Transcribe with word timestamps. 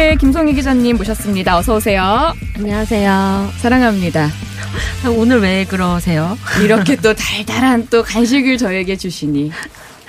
신의 0.00 0.16
20일 0.16 0.18
김송희 0.18 0.54
기자님 0.54 0.96
모셨습니다. 0.96 1.58
어서 1.58 1.76
오세요. 1.76 2.32
안녕하세요. 2.56 3.52
사랑합니다. 3.58 4.30
오늘 5.14 5.42
왜 5.42 5.66
그러세요? 5.66 6.38
이렇게 6.64 6.96
또 6.96 7.12
달달한 7.12 7.86
또 7.90 8.02
간식을 8.02 8.56
저에게 8.56 8.96
주시니 8.96 9.52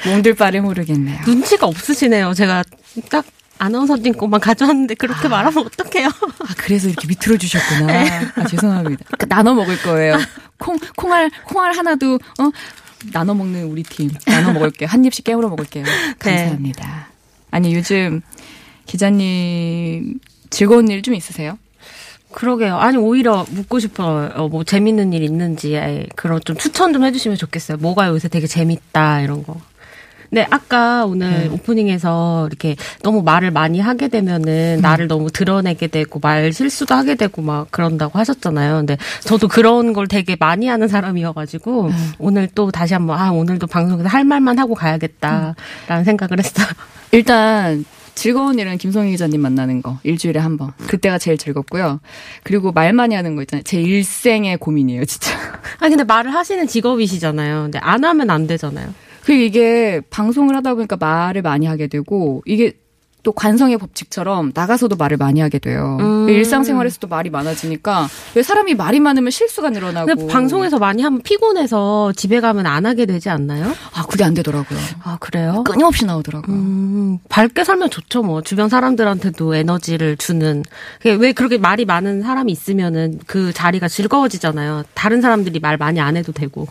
몸둘 0.06 0.36
바를 0.36 0.62
모르겠네요. 0.62 1.20
눈치가 1.28 1.68
없으시네요. 1.68 2.34
제가 2.34 2.64
딱 3.10 3.26
아나운서님 3.58 4.14
것만 4.14 4.40
가져왔는데 4.40 4.96
그렇게 4.96 5.28
말하면 5.28 5.66
어떡해요? 5.66 6.08
아, 6.08 6.54
그래서 6.56 6.88
이렇게 6.88 7.08
밑으로 7.08 7.38
주셨구나. 7.38 8.06
아, 8.36 8.48
죄송합니다. 8.48 9.04
그, 9.18 9.28
나눠 9.28 9.54
먹을 9.54 9.82
거예요. 9.82 10.18
콩, 10.58 10.80
콩알, 10.96 11.30
콩알 11.44 11.74
하나도, 11.74 12.16
어, 12.16 12.50
나눠 13.12 13.36
먹는 13.36 13.66
우리 13.66 13.84
팀. 13.84 14.10
나눠 14.26 14.54
먹을게요. 14.54 14.88
한 14.88 15.04
입씩 15.04 15.26
깨물어 15.26 15.50
먹을게요. 15.50 15.84
감사합니다. 16.18 17.10
아니, 17.52 17.76
요즘 17.76 18.22
기자님 18.92 20.20
즐거운 20.50 20.90
일 20.90 21.02
좀 21.02 21.16
있으세요? 21.16 21.58
그러게요. 22.34 22.76
아니 22.78 22.98
오히려 22.98 23.46
묻고 23.50 23.80
싶어요. 23.80 24.50
뭐 24.50 24.64
재밌는 24.66 25.14
일 25.14 25.24
있는지 25.24 25.80
그런 26.18 26.42
좀 26.44 26.58
추천 26.58 26.92
좀 26.92 27.06
해주시면 27.06 27.38
좋겠어요. 27.38 27.78
뭐가 27.78 28.08
요새 28.10 28.28
되게 28.28 28.48
재밌다 28.48 29.22
이런 29.22 29.44
거. 29.44 29.56
네, 30.34 30.48
아까 30.50 31.06
오늘 31.06 31.30
네. 31.30 31.48
오프닝에서 31.50 32.48
이렇게 32.48 32.76
너무 33.04 33.22
말을 33.22 33.52
많이 33.52 33.80
하게 33.82 34.08
되면은 34.08 34.78
음. 34.80 34.82
나를 34.82 35.08
너무 35.08 35.30
드러내게 35.30 35.88
되고 35.88 36.20
말 36.22 36.54
실수도 36.54 36.96
하게 36.96 37.16
되고 37.16 37.42
막 37.42 37.68
그런다고 37.72 38.18
하셨잖아요. 38.20 38.76
근데 38.78 38.98
저도 39.22 39.48
그런 39.50 39.92
걸 39.92 40.08
되게 40.08 40.36
많이 40.40 40.68
하는 40.68 40.88
사람이어가지고 40.88 41.86
음. 41.88 42.12
오늘 42.18 42.48
또 42.56 42.72
다시 42.72 42.94
한번 42.94 43.20
아 43.20 43.32
오늘도 43.32 43.68
방송에서 43.68 44.08
할 44.08 44.24
말만 44.26 44.58
하고 44.60 44.74
가야겠다라는 44.76 45.56
음. 45.90 46.04
생각을 46.06 46.40
했어요. 46.40 46.68
일단 47.12 47.84
즐거운 48.16 48.60
일은 48.60 48.78
김성희 48.78 49.12
기자님 49.12 49.42
만나는 49.42 49.82
거 49.82 50.00
일주일에 50.04 50.40
한 50.40 50.58
번. 50.58 50.72
그때가 50.88 51.18
제일 51.18 51.38
즐겁고요. 51.38 52.00
그리고 52.44 52.72
말 52.72 52.94
많이 52.94 53.16
하는 53.16 53.36
거 53.36 53.42
있잖아요. 53.44 53.64
제 53.64 53.82
일생의 53.82 54.58
고민이에요, 54.58 55.06
진짜. 55.06 55.32
아 55.80 55.90
근데 55.90 56.04
말을 56.04 56.34
하시는 56.34 56.68
직업이시잖아요. 56.68 57.64
근데 57.64 57.80
안 57.80 58.04
하면 58.04 58.30
안 58.30 58.48
되잖아요. 58.48 58.94
그 59.24 59.34
이게 59.34 60.02
방송을 60.10 60.56
하다 60.56 60.76
보니까 60.76 60.98
말을 60.98 61.42
많이 61.42 61.66
하게 61.66 61.88
되고 61.88 62.42
이게 62.46 62.74
또 63.24 63.32
관성의 63.32 63.78
법칙처럼 63.78 64.52
나가서도 64.56 64.96
말을 64.96 65.18
많이 65.18 65.42
하게 65.42 65.60
돼요. 65.60 65.98
음. 66.00 66.28
일상생활에서도 66.28 67.08
말이 67.08 67.30
많아지니까 67.30 68.08
왜 68.36 68.42
사람이 68.44 68.74
말이 68.76 69.00
많으면 69.00 69.30
실수가 69.30 69.70
늘어나고. 69.70 70.28
방송에서 70.28 70.80
많이 70.80 71.04
하면 71.04 71.22
피곤해서 71.22 72.14
집에 72.16 72.40
가면 72.40 72.66
안 72.66 72.86
하게 72.86 73.06
되지 73.06 73.30
않나요? 73.30 73.74
아 73.94 74.06
그게 74.08 74.24
안 74.24 74.34
되더라고요. 74.34 74.80
아 75.04 75.18
그래요? 75.20 75.64
끊임없이 75.66 76.06
나오더라고요. 76.06 76.56
음, 76.56 77.20
밝게 77.30 77.64
살면 77.64 77.90
좋죠 77.92 78.24
뭐 78.24 78.42
주변 78.42 78.70
사람들한테도 78.70 79.56
에너지를 79.56 80.18
주는. 80.18 80.64
왜 81.06 81.32
그렇게 81.34 81.58
말이 81.58 81.86
많은 81.86 82.22
사람이 82.24 82.52
있으면은 82.52 83.20
그 83.28 83.54
자리가 83.54 83.88
즐거워지잖아요. 83.88 84.84
다른 84.94 85.22
사람들이 85.22 85.60
말 85.60 85.78
많이 85.78 86.00
안 86.00 86.18
해도 86.18 86.32
되고. 86.32 86.68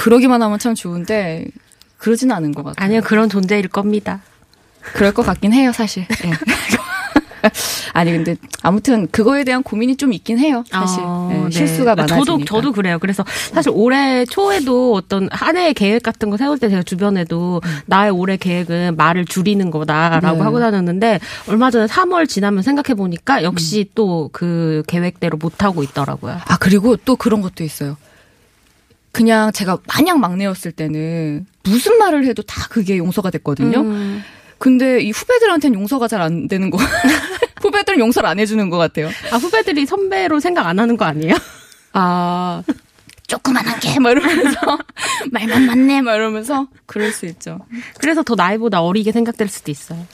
그러기만 0.00 0.42
하면 0.42 0.58
참 0.58 0.74
좋은데 0.74 1.46
그러지는 1.98 2.34
않은 2.36 2.52
것 2.52 2.64
같아요. 2.64 2.84
아니요 2.84 3.00
그런 3.04 3.28
존재일 3.28 3.68
겁니다. 3.68 4.20
그럴 4.80 5.12
것 5.12 5.24
같긴 5.24 5.52
해요, 5.52 5.72
사실. 5.72 6.06
네. 6.08 6.30
아니 7.92 8.12
근데 8.12 8.36
아무튼 8.62 9.08
그거에 9.08 9.44
대한 9.44 9.62
고민이 9.62 9.96
좀 9.96 10.12
있긴 10.12 10.38
해요. 10.38 10.64
사실 10.70 11.00
어, 11.02 11.28
네, 11.32 11.44
네. 11.44 11.50
실수가 11.50 11.94
많아지니까. 11.94 12.24
저도 12.24 12.44
저도 12.44 12.72
그래요. 12.72 12.98
그래서 12.98 13.24
사실 13.52 13.72
올해 13.74 14.24
초에도 14.24 14.94
어떤 14.94 15.28
한 15.32 15.56
해의 15.56 15.74
계획 15.74 16.02
같은 16.02 16.30
거 16.30 16.36
세울 16.36 16.58
때 16.58 16.68
제가 16.68 16.82
주변에도 16.82 17.60
음. 17.64 17.78
나의 17.86 18.10
올해 18.10 18.36
계획은 18.36 18.96
말을 18.96 19.24
줄이는 19.24 19.70
거다라고 19.70 20.38
네. 20.38 20.42
하고 20.42 20.60
다녔는데 20.60 21.20
얼마 21.48 21.70
전에 21.70 21.86
3월 21.86 22.28
지나면 22.28 22.62
생각해 22.62 22.94
보니까 22.94 23.42
역시 23.42 23.86
음. 23.88 23.92
또그 23.94 24.82
계획대로 24.86 25.36
못 25.38 25.62
하고 25.62 25.82
있더라고요. 25.82 26.38
아 26.44 26.56
그리고 26.58 26.96
또 26.96 27.16
그런 27.16 27.40
것도 27.40 27.64
있어요. 27.64 27.96
그냥 29.12 29.50
제가 29.52 29.78
마냥 29.88 30.20
막내였을 30.20 30.70
때는 30.70 31.46
무슨 31.64 31.98
말을 31.98 32.26
해도 32.26 32.42
다 32.42 32.66
그게 32.70 32.96
용서가 32.96 33.30
됐거든요. 33.30 33.80
음. 33.80 34.22
근데 34.60 35.00
이 35.00 35.10
후배들한테는 35.10 35.80
용서가 35.80 36.06
잘 36.06 36.20
안 36.20 36.46
되는 36.48 36.70
거. 36.70 36.78
후배들은 37.62 37.98
용서를 37.98 38.28
안 38.28 38.38
해주는 38.38 38.68
것 38.70 38.76
같아요. 38.76 39.08
아, 39.32 39.36
후배들이 39.36 39.86
선배로 39.86 40.38
생각 40.38 40.66
안 40.66 40.78
하는 40.78 40.96
거 40.96 41.04
아니에요? 41.06 41.34
아, 41.94 42.62
조그만한 43.26 43.80
게, 43.80 43.98
막 43.98 44.10
이러면서, 44.10 44.78
말만 45.32 45.66
맞네, 45.66 46.02
막 46.02 46.14
이러면서, 46.14 46.66
그럴 46.86 47.10
수 47.12 47.26
있죠. 47.26 47.60
그래서 47.98 48.22
더 48.22 48.34
나이보다 48.34 48.82
어리게 48.82 49.12
생각될 49.12 49.48
수도 49.48 49.70
있어요. 49.70 50.04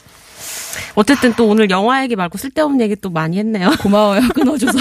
어쨌든 0.95 1.33
또 1.35 1.47
오늘 1.47 1.69
영화 1.69 2.03
얘기 2.03 2.15
말고 2.15 2.37
쓸데없는 2.37 2.81
얘기 2.81 2.95
또 2.95 3.09
많이 3.09 3.37
했네요. 3.39 3.71
고마워요, 3.81 4.21
끊어줘서. 4.33 4.77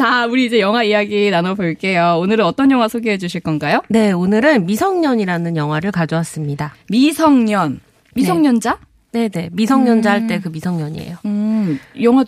자, 0.00 0.24
우리 0.24 0.46
이제 0.46 0.60
영화 0.60 0.82
이야기 0.82 1.28
나눠볼게요. 1.28 2.16
오늘은 2.22 2.42
어떤 2.46 2.70
영화 2.70 2.88
소개해 2.88 3.18
주실 3.18 3.42
건가요? 3.42 3.82
네, 3.90 4.12
오늘은 4.12 4.64
미성년이라는 4.64 5.56
영화를 5.56 5.92
가져왔습니다. 5.92 6.72
미성년. 6.88 7.80
미성년자? 8.14 8.78
네, 9.12 9.28
네. 9.28 9.50
미성년자 9.52 10.10
음. 10.10 10.22
할때 10.22 10.40
그 10.40 10.48
미성년이에요. 10.48 11.18
음, 11.26 11.78
영화, 12.00 12.24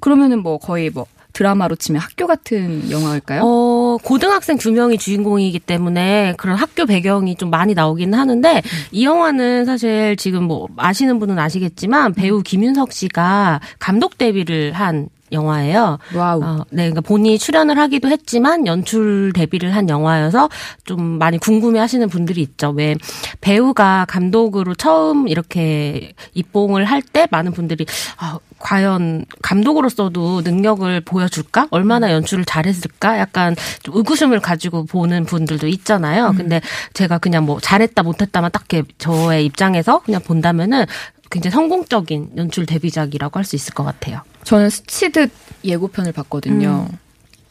그러면은 0.00 0.42
뭐 0.42 0.58
거의 0.58 0.90
뭐 0.90 1.06
드라마로 1.34 1.76
치면 1.76 2.02
학교 2.02 2.26
같은 2.26 2.90
영화일까요? 2.90 3.42
어, 3.44 3.98
고등학생 4.02 4.58
두 4.58 4.72
명이 4.72 4.98
주인공이기 4.98 5.60
때문에 5.60 6.34
그런 6.36 6.56
학교 6.56 6.84
배경이 6.84 7.36
좀 7.36 7.50
많이 7.50 7.74
나오기는 7.74 8.18
하는데 8.18 8.56
음. 8.56 8.62
이 8.90 9.04
영화는 9.04 9.66
사실 9.66 10.16
지금 10.16 10.42
뭐 10.42 10.66
아시는 10.78 11.20
분은 11.20 11.38
아시겠지만 11.38 12.14
배우 12.14 12.42
김윤석 12.42 12.92
씨가 12.92 13.60
감독 13.78 14.18
데뷔를 14.18 14.72
한 14.72 15.08
영화예요. 15.34 15.98
와우. 16.14 16.42
어, 16.42 16.64
네, 16.70 16.84
그러니까 16.84 17.00
본인이 17.02 17.38
출연을 17.38 17.78
하기도 17.78 18.08
했지만 18.08 18.66
연출 18.66 19.32
데뷔를 19.34 19.74
한 19.76 19.88
영화여서 19.88 20.48
좀 20.84 21.02
많이 21.18 21.36
궁금해하시는 21.38 22.08
분들이 22.08 22.40
있죠. 22.42 22.70
왜 22.70 22.96
배우가 23.42 24.06
감독으로 24.08 24.74
처음 24.74 25.28
이렇게 25.28 26.12
입봉을 26.34 26.84
할 26.86 27.04
때 27.12 27.28
많은 27.30 27.52
분들이 27.52 27.84
아, 28.16 28.38
과연 28.58 29.26
감독으로서도 29.42 30.40
능력을 30.42 31.00
보여줄까? 31.02 31.68
얼마나 31.70 32.10
연출을 32.12 32.44
잘했을까? 32.46 33.18
약간 33.18 33.54
좀 33.82 33.96
의구심을 33.96 34.40
가지고 34.40 34.84
보는 34.86 35.26
분들도 35.26 35.66
있잖아요. 35.66 36.28
음. 36.28 36.36
근데 36.36 36.60
제가 36.94 37.18
그냥 37.18 37.44
뭐 37.44 37.60
잘했다 37.60 38.02
못했다만 38.02 38.50
딱 38.52 38.64
저의 38.98 39.44
입장에서 39.44 40.00
그냥 40.00 40.22
본다면은 40.22 40.86
굉장히 41.34 41.52
성공적인 41.52 42.30
연출 42.36 42.64
데뷔작이라고 42.64 43.38
할 43.38 43.44
수 43.44 43.56
있을 43.56 43.74
것 43.74 43.82
같아요. 43.84 44.20
저는 44.44 44.70
스치듯 44.70 45.30
예고편을 45.64 46.12
봤거든요. 46.12 46.86
음. 46.90 46.98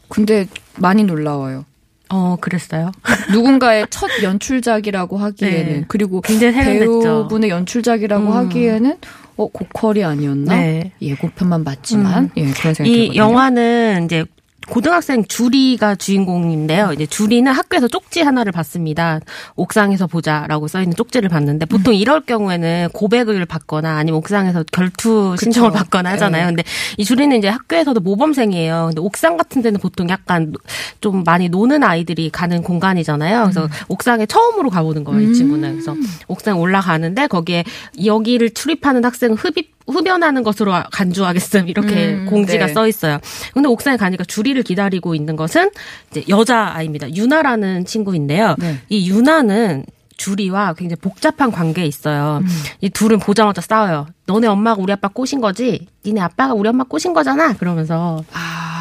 근데 0.08 0.46
많이 0.76 1.04
놀라워요. 1.04 1.64
어, 2.08 2.36
그랬어요? 2.40 2.90
누군가의 3.32 3.86
첫 3.90 4.08
연출작이라고 4.22 5.18
하기에는 5.18 5.72
네. 5.72 5.84
그리고 5.88 6.20
배우분의 6.20 7.50
연출작이라고 7.50 8.26
음. 8.26 8.32
하기에는 8.32 8.96
어 9.36 9.48
고퀄이 9.48 10.02
아니었나? 10.04 10.56
네. 10.56 10.92
예고편만 11.02 11.64
봤지만 11.64 12.24
음. 12.24 12.30
예 12.36 12.50
그런 12.52 12.74
생각이 12.74 13.06
이 13.06 13.16
영화는 13.16 14.04
이제 14.06 14.24
고등학생 14.68 15.24
주리가 15.24 15.94
주인공인데요. 15.94 16.92
이제 16.92 17.06
주리는 17.06 17.50
학교에서 17.50 17.88
쪽지 17.88 18.22
하나를 18.22 18.52
받습니다. 18.52 19.20
옥상에서 19.56 20.06
보자라고 20.06 20.68
써 20.68 20.80
있는 20.80 20.96
쪽지를 20.96 21.28
받는데 21.28 21.66
보통 21.66 21.94
음. 21.94 21.98
이럴 21.98 22.20
경우에는 22.20 22.88
고백을 22.92 23.44
받거나 23.46 23.96
아니면 23.96 24.18
옥상에서 24.18 24.64
결투 24.72 25.36
신청을 25.38 25.70
그쵸. 25.70 25.78
받거나 25.78 26.12
하잖아요. 26.12 26.46
네. 26.46 26.48
근데 26.48 26.64
이 26.96 27.04
주리는 27.04 27.36
이제 27.36 27.48
학교에서도 27.48 28.00
모범생이에요. 28.00 28.86
근데 28.88 29.00
옥상 29.00 29.36
같은 29.36 29.62
데는 29.62 29.80
보통 29.80 30.08
약간 30.08 30.52
좀 31.00 31.24
많이 31.24 31.48
노는 31.48 31.82
아이들이 31.82 32.30
가는 32.30 32.62
공간이잖아요. 32.62 33.42
그래서 33.42 33.64
음. 33.64 33.68
옥상에 33.88 34.26
처음으로 34.26 34.70
가보는 34.70 35.04
거예요, 35.04 35.30
이 35.30 35.34
친구는. 35.34 35.72
그래서 35.72 35.94
옥상 36.28 36.60
올라가는데 36.60 37.26
거기에 37.26 37.64
여기를 38.04 38.50
출입하는 38.50 39.04
학생은 39.04 39.36
흡입 39.36 39.74
흡연하는 39.86 40.42
것으로 40.42 40.72
간주하겠음 40.90 41.68
이렇게 41.68 42.14
음, 42.14 42.26
공지가 42.26 42.66
네. 42.66 42.72
써 42.72 42.88
있어요. 42.88 43.18
근데 43.52 43.68
옥상에 43.68 43.96
가니까 43.96 44.24
주리를 44.24 44.62
기다리고 44.62 45.14
있는 45.14 45.36
것은 45.36 45.70
이제 46.10 46.24
여자 46.28 46.72
아이입니다. 46.74 47.14
유나라는 47.14 47.84
친구인데요. 47.84 48.56
네. 48.58 48.78
이 48.88 49.08
유나는 49.10 49.84
주리와 50.16 50.74
굉장히 50.74 51.00
복잡한 51.00 51.50
관계에 51.50 51.86
있어요. 51.86 52.40
음. 52.42 52.48
이 52.80 52.88
둘은 52.88 53.18
보자마자 53.18 53.60
싸워요. 53.60 54.06
너네 54.26 54.46
엄마가 54.46 54.80
우리 54.80 54.92
아빠 54.92 55.08
꼬신 55.08 55.40
거지? 55.40 55.86
니네 56.06 56.20
아빠가 56.20 56.54
우리 56.54 56.68
엄마 56.68 56.84
꼬신 56.84 57.12
거잖아? 57.12 57.52
그러면서. 57.54 58.24
아, 58.32 58.73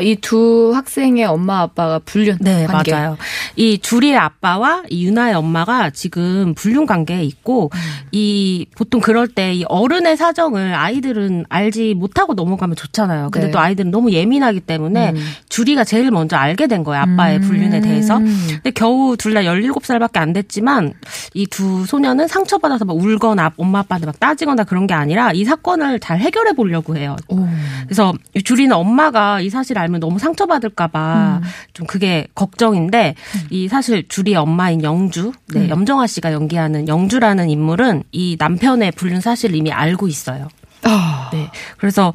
이 0.00 0.16
두 0.20 0.72
학생의 0.74 1.24
엄마 1.24 1.60
아빠가 1.60 1.98
불륜 1.98 2.38
네, 2.40 2.66
관계. 2.66 2.92
맞아요. 2.92 3.16
이 3.56 3.78
주리의 3.78 4.16
아빠와 4.16 4.84
이 4.88 5.06
유나의 5.06 5.34
엄마가 5.34 5.90
지금 5.90 6.54
불륜 6.54 6.86
관계에 6.86 7.22
있고, 7.24 7.70
음. 7.74 7.78
이, 8.12 8.66
보통 8.76 9.00
그럴 9.00 9.28
때 9.28 9.52
이 9.52 9.64
어른의 9.68 10.16
사정을 10.16 10.74
아이들은 10.74 11.44
알지 11.48 11.94
못하고 11.94 12.34
넘어가면 12.34 12.76
좋잖아요. 12.76 13.30
근데 13.30 13.48
네. 13.48 13.52
또 13.52 13.58
아이들은 13.58 13.90
너무 13.90 14.12
예민하기 14.12 14.60
때문에 14.60 15.10
음. 15.10 15.16
주리가 15.48 15.84
제일 15.84 16.10
먼저 16.10 16.36
알게 16.36 16.68
된 16.68 16.84
거예요. 16.84 17.02
아빠의 17.02 17.40
불륜에 17.40 17.80
대해서. 17.80 18.18
근데 18.18 18.70
겨우 18.70 19.16
둘 19.16 19.32
다 19.34 19.40
17살밖에 19.40 20.18
안 20.18 20.32
됐지만 20.32 20.92
이 21.34 21.46
두 21.46 21.84
소녀는 21.86 22.28
상처받아서 22.28 22.84
막 22.84 22.96
울거나 22.96 23.52
엄마 23.56 23.80
아빠한테 23.80 24.06
막 24.06 24.18
따지거나 24.20 24.64
그런 24.64 24.86
게 24.86 24.94
아니라 24.94 25.32
이 25.32 25.44
사건을 25.44 26.00
잘 26.00 26.18
해결해 26.18 26.52
보려고 26.52 26.96
해요. 26.96 27.16
오. 27.28 27.46
그래서 27.84 28.12
이 28.34 28.42
주리는 28.42 28.74
엄마가 28.74 29.40
이 29.40 29.50
사실 29.50 29.76
알면 29.82 30.00
너무 30.00 30.18
상처받을까봐 30.18 31.40
좀 31.74 31.86
그게 31.86 32.26
걱정인데 32.34 33.14
이 33.50 33.68
사실 33.68 34.06
주리의 34.08 34.36
엄마인 34.36 34.82
영주, 34.82 35.32
네, 35.52 35.68
염정아 35.68 36.06
씨가 36.06 36.32
연기하는 36.32 36.88
영주라는 36.88 37.50
인물은 37.50 38.04
이 38.12 38.36
남편의 38.38 38.92
불륜 38.92 39.20
사실을 39.20 39.56
이미 39.56 39.70
알고 39.70 40.08
있어요. 40.08 40.48
아. 40.84 41.30
네. 41.32 41.48
그래서 41.78 42.12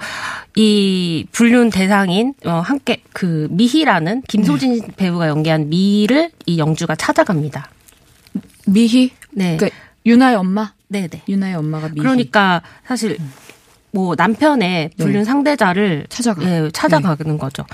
이 0.56 1.26
불륜 1.32 1.70
대상인 1.70 2.34
어 2.46 2.60
함께 2.60 3.02
그 3.14 3.48
미희라는 3.52 4.24
김소진 4.28 4.82
배우가 4.98 5.28
연기한 5.28 5.70
미희를 5.70 6.32
이 6.46 6.58
영주가 6.58 6.96
찾아갑니다. 6.96 7.70
미희? 8.68 9.12
네. 9.32 9.58
그러니까 9.58 9.78
유나의 10.06 10.36
엄마? 10.36 10.74
네, 10.90 11.08
네. 11.08 11.22
유나의 11.28 11.56
엄마가 11.56 11.90
미희. 11.90 12.00
그러니까 12.00 12.62
사실 12.86 13.18
뭐 13.92 14.16
남편의 14.18 14.92
불륜 14.98 15.20
네. 15.20 15.24
상대자를 15.24 16.06
찾아가. 16.10 16.44
네. 16.44 16.66
예, 16.66 16.70
찾아가는 16.72 17.38
거죠. 17.38 17.66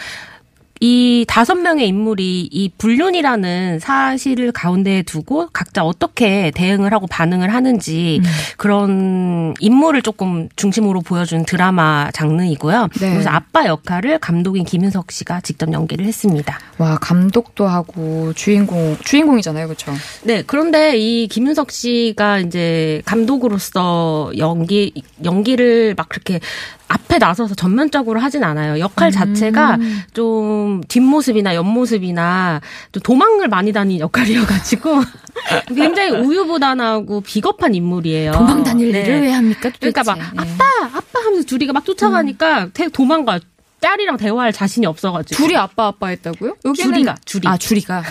이 0.85 1.23
다섯 1.29 1.55
명의 1.55 1.87
인물이 1.87 2.49
이 2.51 2.69
불륜이라는 2.77 3.79
사실을 3.79 4.51
가운데에 4.51 5.03
두고 5.03 5.47
각자 5.53 5.81
어떻게 5.81 6.51
대응을 6.53 6.91
하고 6.91 7.07
반응을 7.07 7.53
하는지 7.53 8.19
음. 8.21 8.29
그런 8.57 9.53
인물을 9.61 10.01
조금 10.01 10.49
중심으로 10.57 10.99
보여준 10.99 11.45
드라마 11.45 12.11
장르이고요. 12.11 12.89
네. 12.99 13.11
그래서 13.11 13.29
아빠 13.29 13.65
역할을 13.65 14.19
감독인 14.19 14.65
김윤석 14.65 15.13
씨가 15.13 15.39
직접 15.39 15.71
연기를 15.71 16.05
했습니다. 16.05 16.59
와, 16.79 16.97
감독도 16.97 17.65
하고 17.65 18.33
주인공 18.33 18.97
주인공이잖아요. 19.05 19.67
그렇죠? 19.67 19.93
네, 20.23 20.43
그런데 20.45 20.97
이 20.97 21.29
김윤석 21.29 21.71
씨가 21.71 22.39
이제 22.39 23.01
감독으로서 23.05 24.33
연기 24.37 24.91
연기를 25.23 25.93
막 25.95 26.09
그렇게 26.09 26.41
앞에 26.93 27.17
나서서 27.17 27.55
전면적으로 27.55 28.19
하진 28.19 28.43
않아요. 28.43 28.79
역할 28.79 29.11
자체가 29.11 29.77
좀 30.13 30.72
뒷모습이나 30.81 31.55
옆모습이나 31.55 32.61
좀 32.91 33.01
도망을 33.03 33.47
많이 33.47 33.71
다닌 33.71 33.99
역할이어가지고 33.99 35.01
굉장히 35.75 36.11
우유부단하고 36.11 37.21
비겁한 37.21 37.75
인물이에요. 37.75 38.31
도망 38.33 38.63
다닐 38.63 38.91
네. 38.91 39.01
일을 39.01 39.21
왜 39.21 39.31
합니까? 39.31 39.69
도대체? 39.69 39.91
그러니까 39.91 40.03
막 40.03 40.17
네. 40.17 40.51
아빠 40.53 40.97
아빠 40.97 41.19
하면서 41.25 41.45
둘이가 41.45 41.73
막 41.73 41.85
쫓아가니까 41.85 42.69
대- 42.73 42.89
도망가요. 42.89 43.39
딸이랑 43.83 44.15
대화할 44.15 44.53
자신이 44.53 44.85
없어가지고 44.85 45.35
둘이 45.35 45.57
아빠 45.57 45.87
아빠 45.87 46.07
했다고요? 46.07 46.55
여기는 46.63 46.93
주리가, 46.93 47.15
주리. 47.25 47.47
아, 47.47 47.57
주리가. 47.57 48.01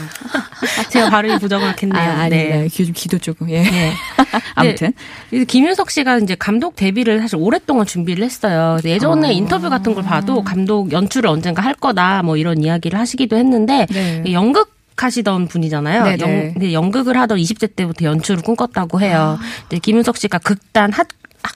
제가 0.90 1.08
발음이 1.08 1.38
부정확했네요. 1.38 2.02
아, 2.02 2.22
아니다. 2.24 2.66
기, 2.70 2.92
기도 2.92 3.18
조금. 3.18 3.48
예. 3.48 3.62
네. 3.62 3.92
아무튼. 4.54 4.92
그래서 5.30 5.46
김윤석 5.46 5.90
씨가 5.90 6.18
이제 6.18 6.34
감독 6.34 6.76
데뷔를 6.76 7.20
사실 7.20 7.36
오랫동안 7.40 7.86
준비를 7.86 8.22
했어요. 8.22 8.76
예전에 8.84 9.28
아. 9.28 9.30
인터뷰 9.30 9.70
같은 9.70 9.94
걸 9.94 10.04
봐도 10.04 10.44
감독 10.44 10.92
연출을 10.92 11.30
언젠가 11.30 11.62
할 11.62 11.72
거다 11.74 12.22
뭐 12.22 12.36
이런 12.36 12.62
이야기를 12.62 12.98
하시기도 12.98 13.36
했는데 13.36 13.86
네. 13.86 14.24
연극 14.32 14.76
하시던 14.94 15.48
분이잖아요. 15.48 16.18
연, 16.20 16.52
근데 16.52 16.74
연극을 16.74 17.16
하던 17.16 17.38
20대 17.38 17.74
때부터 17.74 18.04
연출을 18.04 18.42
꿈꿨다고 18.42 19.00
해요. 19.00 19.38
아. 19.40 19.78
김윤석 19.78 20.18
씨가 20.18 20.38
극단 20.38 20.92
학, 20.92 21.08
학 21.42 21.54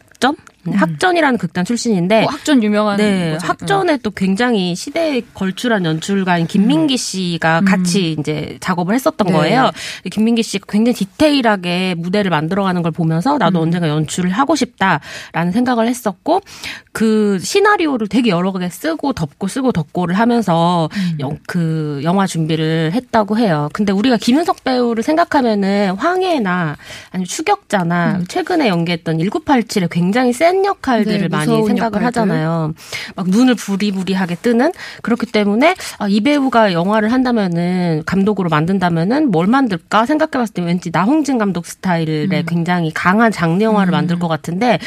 전? 0.73 0.81
학전이라는 0.81 1.39
극단 1.39 1.65
출신인데 1.65 2.25
어, 2.25 2.27
학전 2.29 2.63
유명한 2.63 2.97
네, 2.97 3.33
거죠. 3.33 3.47
학전에 3.47 3.99
또 3.99 4.11
굉장히 4.11 4.75
시대에 4.75 5.23
걸출한 5.35 5.85
연출가인 5.85 6.47
김민기 6.47 6.97
씨가 6.97 7.63
같이 7.63 8.17
이제 8.19 8.59
작업을 8.61 8.95
했었던 8.95 9.27
네. 9.27 9.33
거예요. 9.33 9.71
김민기 10.11 10.43
씨가 10.43 10.67
굉장히 10.69 10.95
디테일하게 10.95 11.95
무대를 11.97 12.31
만들어가는 12.31 12.83
걸 12.83 12.93
보면서 12.93 13.39
나도 13.39 13.61
언젠가 13.61 13.89
연출을 13.89 14.31
하고 14.31 14.57
싶다라는 14.57 15.53
생각을 15.53 15.89
했었고 15.89 16.41
그 16.93 17.39
시나리오를 17.41 18.09
되게 18.09 18.31
여러 18.31 18.53
개 18.53 18.69
쓰고 18.69 19.13
덮고 19.13 19.49
쓰고 19.49 19.73
덮고를 19.73 20.19
하면서 20.19 20.89
영, 21.21 21.39
그 21.47 22.01
영화 22.05 22.27
준비를 22.27 22.93
했다고 22.95 23.39
해요. 23.39 23.69
근데 23.73 23.93
우리가 23.93 24.17
김윤석 24.17 24.65
배우를 24.65 25.03
생각하면은 25.03 25.95
황해나 25.99 26.77
아니면 27.11 27.27
추격자나 27.27 28.23
최근에 28.29 28.69
연기했던 28.69 29.19
1987에 29.19 29.89
굉장히 29.91 30.33
센 30.33 30.56
역할들을 30.65 31.21
네, 31.21 31.29
많이 31.29 31.47
생각을 31.47 31.79
역할들. 31.79 32.07
하잖아요. 32.07 32.75
막 33.15 33.29
눈을 33.29 33.55
부리부리하게 33.55 34.37
뜨는 34.37 34.73
그렇기 35.03 35.27
때문에 35.27 35.75
아, 35.99 36.09
이 36.09 36.21
배우가 36.21 36.73
영화를 36.73 37.13
한다면은 37.13 38.03
감독으로 38.07 38.49
만든다면은 38.49 39.31
뭘 39.31 39.47
만들까 39.47 40.07
생각해봤을 40.07 40.55
때 40.55 40.63
왠지 40.63 40.91
나홍진 40.93 41.39
감독 41.39 41.67
스타일의 41.67 42.29
음. 42.31 42.43
굉장히 42.47 42.93
강한 42.93 43.31
장르 43.31 43.63
영화를 43.63 43.93
만들 43.93 44.19
것 44.19 44.29
같은데 44.29 44.79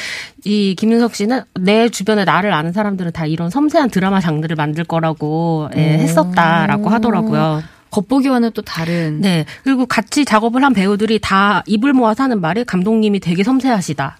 이 0.45 0.75
김윤석 0.77 1.15
씨는 1.15 1.41
내 1.59 1.89
주변에 1.89 2.25
나를 2.25 2.53
아는 2.53 2.71
사람들은 2.71 3.11
다 3.11 3.25
이런 3.25 3.49
섬세한 3.49 3.89
드라마 3.89 4.19
장르를 4.19 4.55
만들 4.55 4.83
거라고 4.83 5.69
예, 5.75 5.79
했었다라고 5.99 6.89
하더라고요. 6.89 7.63
겉보기와는 7.91 8.51
또 8.53 8.61
다른. 8.61 9.21
네. 9.21 9.45
그리고 9.63 9.85
같이 9.85 10.25
작업을 10.25 10.63
한 10.63 10.73
배우들이 10.73 11.19
다 11.19 11.63
입을 11.65 11.93
모아서 11.93 12.23
하는 12.23 12.41
말이 12.41 12.63
감독님이 12.63 13.19
되게 13.19 13.43
섬세하시다. 13.43 14.17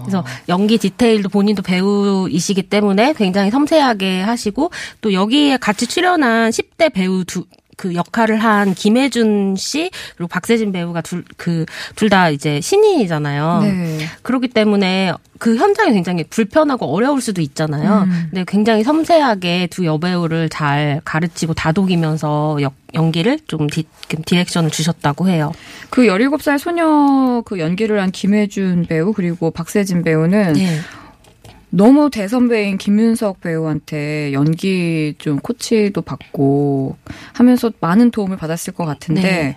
그래서 0.00 0.24
연기 0.48 0.78
디테일도 0.78 1.28
본인도 1.28 1.62
배우이시기 1.62 2.64
때문에 2.64 3.14
굉장히 3.14 3.50
섬세하게 3.50 4.22
하시고 4.22 4.70
또 5.00 5.12
여기에 5.12 5.58
같이 5.58 5.86
출연한 5.86 6.50
10대 6.50 6.92
배우 6.92 7.24
두, 7.24 7.44
그 7.82 7.96
역할을 7.96 8.36
한 8.36 8.74
김혜준 8.74 9.56
씨 9.56 9.90
그리고 10.16 10.28
박세진 10.28 10.70
배우가 10.70 11.00
둘 11.00 11.24
그 11.36 11.66
둘 11.96 12.08
다 12.12 12.28
이제 12.30 12.60
신인이잖아요. 12.60 13.60
네. 13.62 13.98
그렇기 14.22 14.48
때문에 14.48 15.12
그 15.38 15.56
현장이 15.56 15.92
굉장히 15.92 16.24
불편하고 16.24 16.86
어려울 16.94 17.20
수도 17.20 17.40
있잖아요. 17.40 18.02
음. 18.06 18.26
근데 18.30 18.44
굉장히 18.46 18.84
섬세하게 18.84 19.68
두 19.70 19.84
여배우를 19.86 20.48
잘 20.50 21.00
가르치고 21.04 21.54
다독이면서 21.54 22.58
역, 22.60 22.74
연기를 22.94 23.38
좀 23.48 23.66
di, 23.68 23.84
direction을 24.26 24.70
주셨다고 24.70 25.28
해요. 25.28 25.52
그 25.90 26.02
17살 26.02 26.58
소녀 26.58 27.42
그 27.46 27.58
연기를 27.58 28.00
한 28.00 28.10
김혜준 28.12 28.86
배우 28.88 29.12
그리고 29.12 29.50
박세진 29.50 30.02
배우는 30.04 30.52
네. 30.52 30.80
너무 31.74 32.10
대선배인 32.10 32.76
김윤석 32.76 33.40
배우한테 33.40 34.34
연기 34.34 35.14
좀 35.16 35.38
코치도 35.38 36.02
받고 36.02 36.96
하면서 37.32 37.72
많은 37.80 38.10
도움을 38.10 38.36
받았을 38.36 38.74
것 38.74 38.84
같은데 38.84 39.22
네. 39.22 39.56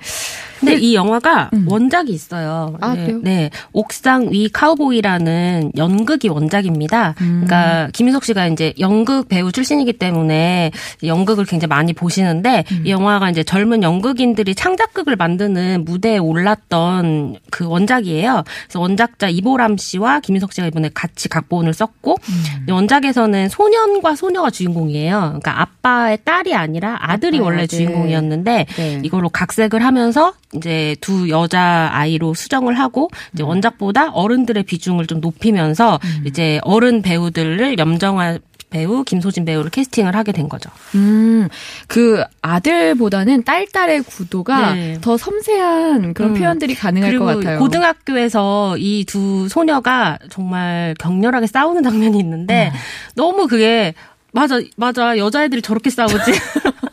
근데 0.59 0.75
이 0.75 0.95
영화가 0.95 1.49
음. 1.53 1.65
원작이 1.69 2.11
있어요. 2.11 2.75
아, 2.81 2.93
네? 2.93 3.15
네. 3.21 3.49
옥상 3.73 4.29
위 4.31 4.49
카우보이라는 4.49 5.73
연극이 5.77 6.29
원작입니다. 6.29 7.15
음. 7.21 7.43
그러니까 7.45 7.89
김윤석 7.93 8.23
씨가 8.25 8.47
이제 8.47 8.73
연극 8.79 9.27
배우 9.27 9.51
출신이기 9.51 9.93
때문에 9.93 10.71
연극을 11.03 11.45
굉장히 11.45 11.69
많이 11.69 11.93
보시는데 11.93 12.63
음. 12.71 12.81
이 12.85 12.91
영화가 12.91 13.29
이제 13.29 13.43
젊은 13.43 13.83
연극인들이 13.83 14.55
창작극을 14.55 15.15
만드는 15.15 15.85
무대에 15.85 16.17
올랐던 16.17 17.35
그 17.51 17.67
원작이에요. 17.67 18.43
그래서 18.65 18.79
원작자 18.79 19.29
이보람 19.29 19.77
씨와 19.77 20.19
김윤석 20.21 20.53
씨가 20.53 20.67
이번에 20.67 20.89
같이 20.93 21.29
각본을 21.29 21.73
썼고 21.73 22.15
음. 22.21 22.73
원작에서는 22.73 23.49
소년과 23.49 24.15
소녀가 24.15 24.49
주인공이에요. 24.49 25.19
그러니까 25.39 25.61
아빠의 25.61 26.19
딸이 26.23 26.55
아니라 26.55 26.97
아들이 27.01 27.37
아빠의 27.37 27.45
원래 27.45 27.63
아들. 27.63 27.77
주인공이었는데 27.77 28.65
네. 28.75 29.01
이걸로 29.03 29.29
각색을 29.29 29.83
하면서 29.83 30.33
이제 30.55 30.95
두 31.01 31.29
여자 31.29 31.89
아이로 31.91 32.33
수정을 32.33 32.77
하고 32.79 33.09
이제 33.33 33.43
음. 33.43 33.49
원작보다 33.49 34.11
어른들의 34.11 34.63
비중을 34.63 35.07
좀 35.07 35.19
높이면서 35.21 35.99
이제 36.25 36.59
어른 36.63 37.01
배우들을 37.01 37.77
염정아 37.77 38.39
배우, 38.71 39.03
김소진 39.05 39.45
배우를 39.45 39.69
캐스팅을 39.69 40.15
하게 40.15 40.31
된 40.33 40.49
거죠. 40.49 40.69
음, 40.95 41.47
그 41.87 42.23
아들보다는 42.41 43.43
딸 43.43 43.67
딸의 43.71 44.01
구도가 44.03 44.73
네. 44.73 44.97
더 44.99 45.15
섬세한 45.17 46.13
그런 46.13 46.31
음. 46.31 46.35
표현들이 46.39 46.75
가능할 46.75 47.17
것 47.19 47.25
같아요. 47.25 47.59
고등학교에서 47.59 48.75
이 48.77 49.05
두 49.07 49.47
소녀가 49.47 50.17
정말 50.29 50.95
격렬하게 50.99 51.47
싸우는 51.47 51.83
장면이 51.83 52.17
있는데 52.19 52.71
음. 52.73 52.79
너무 53.15 53.47
그게 53.47 53.93
맞아 54.33 54.59
맞아 54.75 55.17
여자애들이 55.17 55.61
저렇게 55.61 55.89
싸우지 55.89 56.15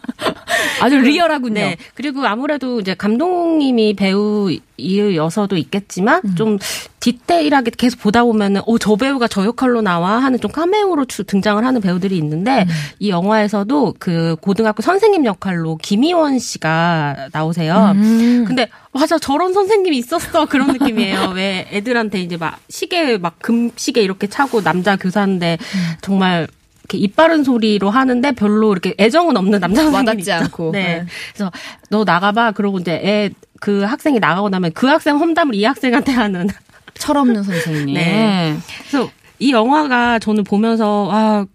아주 0.82 0.96
리얼하군요. 0.98 1.54
네. 1.54 1.76
그리고 1.94 2.26
아무래도 2.26 2.80
이제 2.80 2.94
감독님이 2.94 3.94
배우이어서도 3.94 5.56
있겠지만 5.56 6.20
음. 6.24 6.34
좀 6.34 6.58
디테일하게 7.00 7.72
계속 7.76 8.00
보다 8.00 8.24
보면은 8.24 8.60
어저 8.66 8.96
배우가 8.96 9.28
저 9.28 9.44
역할로 9.44 9.82
나와 9.82 10.22
하는 10.22 10.38
좀 10.40 10.50
카메오로 10.52 11.06
등장을 11.26 11.64
하는 11.64 11.80
배우들이 11.80 12.16
있는데 12.18 12.62
음. 12.62 12.68
이 12.98 13.10
영화에서도 13.10 13.94
그 13.98 14.36
고등학교 14.40 14.82
선생님 14.82 15.24
역할로 15.24 15.76
김희원 15.76 16.38
씨가 16.38 17.28
나오세요. 17.32 17.92
음. 17.94 18.44
근데 18.46 18.68
맞아 18.92 19.18
저런 19.18 19.52
선생님이 19.52 19.98
있었어 19.98 20.46
그런 20.46 20.72
느낌이에요. 20.72 21.32
왜 21.34 21.66
애들한테 21.72 22.20
이제 22.20 22.36
막 22.36 22.58
시계 22.68 23.18
막 23.18 23.38
금시계 23.40 24.02
이렇게 24.02 24.26
차고 24.26 24.62
남자 24.62 24.96
교사인데 24.96 25.58
음. 25.60 25.94
정말 26.02 26.46
이렇게 26.92 26.98
입 26.98 27.16
바른 27.16 27.42
소리로 27.44 27.90
하는데 27.90 28.32
별로 28.32 28.72
이렇게 28.72 28.94
애정은 28.98 29.36
없는 29.36 29.60
남자 29.60 29.88
와닿지 29.88 30.30
않고. 30.32 30.72
네. 30.72 30.82
네. 30.82 31.06
그래서 31.32 31.50
너 31.90 32.04
나가봐. 32.04 32.52
그러고 32.52 32.78
이제 32.78 32.92
애 33.04 33.30
그 33.62 33.82
학생이 33.84 34.18
나가고 34.18 34.48
나면 34.48 34.72
그 34.74 34.88
학생 34.88 35.20
험담을 35.20 35.54
이 35.54 35.62
학생한테 35.62 36.10
하는 36.10 36.48
철없는 36.98 37.44
선생님. 37.44 37.94
네. 37.94 38.56
그래서 38.90 39.08
이 39.38 39.52
영화가 39.52 40.18
저는 40.18 40.42
보면서 40.42 41.08
아 41.12 41.46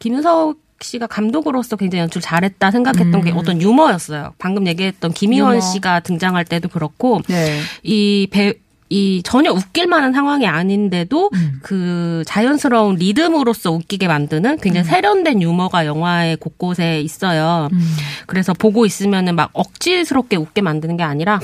김윤석 0.00 0.58
씨가 0.82 1.06
감독으로서 1.06 1.76
굉장히 1.76 2.02
연출 2.02 2.20
잘했다 2.20 2.70
생각했던 2.70 3.14
음. 3.14 3.20
게 3.22 3.30
어떤 3.30 3.60
유머였어요. 3.62 4.34
방금 4.38 4.66
얘기했던 4.66 5.14
김희원 5.14 5.52
유머. 5.56 5.60
씨가 5.62 6.00
등장할 6.00 6.44
때도 6.44 6.68
그렇고 6.68 7.22
네. 7.26 7.58
이 7.82 8.28
배, 8.30 8.52
이 8.90 9.22
전혀 9.24 9.52
웃길 9.52 9.86
만한 9.86 10.12
상황이 10.12 10.46
아닌데도 10.46 11.30
음. 11.32 11.60
그 11.62 12.24
자연스러운 12.26 12.96
리듬으로서 12.96 13.70
웃기게 13.70 14.08
만드는 14.08 14.58
굉장히 14.58 14.86
음. 14.86 14.90
세련된 14.90 15.40
유머가 15.42 15.86
영화의 15.86 16.36
곳곳에 16.36 17.00
있어요. 17.00 17.68
음. 17.72 17.96
그래서 18.26 18.52
보고 18.52 18.84
있으면은 18.84 19.36
막 19.36 19.50
억지스럽게 19.52 20.36
웃게 20.36 20.60
만드는 20.60 20.96
게 20.96 21.04
아니라 21.04 21.38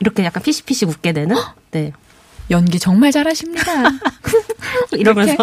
이렇게 0.00 0.22
약간 0.22 0.42
피시피시 0.42 0.84
웃게 0.84 1.12
되는. 1.12 1.34
네. 1.70 1.92
연기 2.50 2.78
정말 2.78 3.10
잘하십니다. 3.10 3.84
이러면서. 4.92 5.36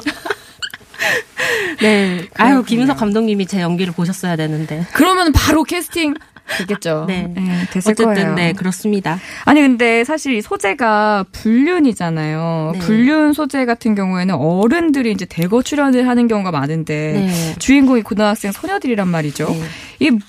네. 1.81 2.27
아유, 2.35 2.63
김윤석 2.63 2.97
감독님이 2.97 3.47
제 3.47 3.61
연기를 3.61 3.91
보셨어야 3.93 4.35
되는데. 4.35 4.85
그러면 4.93 5.31
바로 5.31 5.63
캐스팅 5.63 6.13
되겠죠. 6.57 7.05
네. 7.07 7.31
네 7.33 7.65
됐을 7.71 7.91
어쨌든, 7.91 8.13
거예요. 8.13 8.35
네, 8.35 8.53
그렇습니다. 8.53 9.19
아니, 9.45 9.61
근데 9.61 10.03
사실 10.03 10.33
이 10.35 10.41
소재가 10.41 11.25
불륜이잖아요. 11.31 12.71
네. 12.73 12.79
불륜 12.79 13.33
소재 13.33 13.65
같은 13.65 13.95
경우에는 13.95 14.35
어른들이 14.35 15.11
이제 15.11 15.25
대거 15.25 15.63
출연을 15.63 16.07
하는 16.07 16.27
경우가 16.27 16.51
많은데 16.51 17.13
네. 17.13 17.55
주인공이 17.59 18.01
고등학생 18.01 18.51
소녀들이란 18.51 19.07
말이죠. 19.07 19.47
네. 19.49 19.61
이 19.99 20.19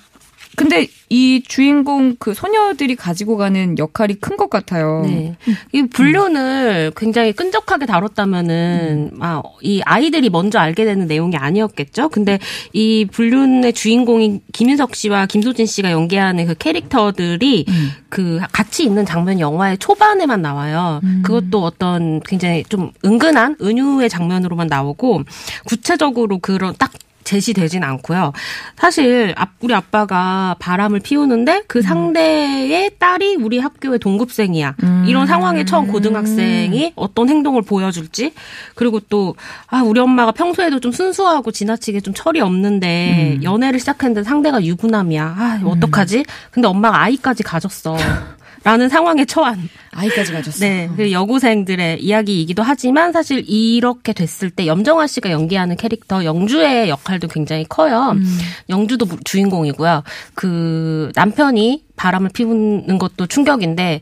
근데 0.57 0.89
이 1.09 1.43
주인공 1.47 2.17
그 2.19 2.35
소녀들이 2.35 2.97
가지고 2.97 3.37
가는 3.37 3.79
역할이 3.79 4.15
큰 4.15 4.37
것 4.41 4.49
같아요. 4.49 5.03
네. 5.05 5.37
이 5.73 5.83
불륜을 5.83 6.93
굉장히 6.97 7.33
끈적하게 7.33 7.85
다뤘다면은 7.85 9.11
음. 9.13 9.19
아, 9.21 9.43
이 9.61 9.83
아이들이 9.85 10.31
먼저 10.31 10.59
알게 10.59 10.87
되는 10.87 11.07
내용이 11.07 11.37
아니었겠죠. 11.37 12.09
근데 12.09 12.39
이 12.73 13.07
불륜의 13.11 13.75
주인공인 13.75 14.41
김윤석 14.53 14.95
씨와 14.95 15.27
김소진 15.27 15.67
씨가 15.67 15.91
연기하는 15.93 16.47
그 16.47 16.55
캐릭터들이 16.55 17.67
음. 17.69 17.91
그 18.09 18.41
같이 18.51 18.83
있는 18.85 19.05
장면 19.05 19.41
영화의 19.41 19.77
초반에만 19.77 20.41
나와요. 20.41 21.01
음. 21.05 21.23
그것도 21.23 21.63
어떤 21.63 22.21
굉장히 22.21 22.65
좀 22.65 22.93
은근한 23.05 23.57
은유의 23.61 24.09
장면으로만 24.09 24.69
나오고 24.69 25.25
구체적으로 25.67 26.39
그런 26.39 26.75
딱 26.79 26.91
제시되진 27.31 27.85
않고요. 27.85 28.33
사실 28.77 29.35
우리 29.61 29.73
아빠가 29.73 30.57
바람을 30.59 31.01
피우는데 31.01 31.63
그 31.69 31.79
음. 31.79 31.83
상대의 31.83 32.91
딸이 32.99 33.37
우리 33.37 33.59
학교의 33.59 34.01
동급생이야. 34.01 34.75
음. 34.83 35.05
이런 35.07 35.27
상황에 35.27 35.65
처음 35.65 35.87
고등학생이 35.87 36.95
어떤 36.97 37.29
행동을 37.29 37.63
보여줄지 37.63 38.33
그리고 38.75 38.99
또 39.01 39.37
아, 39.69 39.83
우리 39.83 40.01
엄마가 40.01 40.33
평소에도 40.33 40.81
좀 40.81 40.91
순수하고 40.91 41.53
지나치게 41.53 42.01
좀 42.01 42.13
철이 42.15 42.41
없는데 42.41 43.37
음. 43.39 43.45
연애를 43.45 43.79
시작했는데 43.79 44.25
상대가 44.25 44.63
유부남이야. 44.63 45.25
아, 45.25 45.61
어떡하지? 45.65 46.25
근데 46.51 46.67
엄마가 46.67 47.01
아이까지 47.03 47.45
가졌어. 47.45 47.97
라는 48.63 48.89
상황에 48.89 49.25
처한 49.25 49.69
아이까지 49.93 50.33
가졌어. 50.33 50.59
네, 50.61 50.91
그 50.97 51.13
여고생들의 51.13 52.03
이야기이기도 52.03 52.63
하지만 52.63 53.13
사실 53.13 53.43
이렇게 53.49 54.13
됐을 54.13 54.51
때 54.51 54.67
염정아 54.67 55.07
씨가 55.07 55.31
연기하는 55.31 55.77
캐릭터 55.77 56.25
영주의 56.25 56.89
역할도 56.91 57.29
굉장히 57.29 57.65
커요. 57.69 58.11
음. 58.17 58.39
영주도 58.69 59.07
주인공이고요. 59.25 60.03
그 60.35 61.11
남편이 61.15 61.85
바람을 61.97 62.31
피우는 62.35 62.99
것도 62.99 63.27
충격인데 63.27 64.01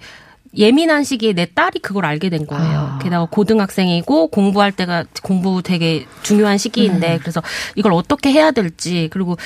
예민한 0.57 1.05
시기에 1.05 1.35
내 1.35 1.47
딸이 1.47 1.79
그걸 1.81 2.05
알게 2.07 2.31
된 2.31 2.47
거예요. 2.47 2.79
아. 2.95 2.99
게다가 3.03 3.27
고등학생이고 3.27 4.29
공부할 4.29 4.73
때가 4.73 5.05
공부 5.23 5.63
되게 5.63 6.07
중요한 6.23 6.59
시기인데 6.59 7.15
음. 7.15 7.19
그래서 7.21 7.43
이걸 7.77 7.93
어떻게 7.93 8.33
해야 8.33 8.51
될지 8.51 9.09
그리고 9.13 9.37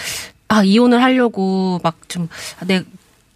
아 0.49 0.63
이혼을 0.63 1.03
하려고 1.03 1.81
막 1.83 1.97
좀 2.09 2.29
내 2.67 2.83